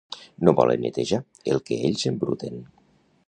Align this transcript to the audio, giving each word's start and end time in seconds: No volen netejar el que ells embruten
No 0.47 0.53
volen 0.59 0.81
netejar 0.85 1.19
el 1.53 1.63
que 1.69 1.79
ells 1.91 2.09
embruten 2.13 2.59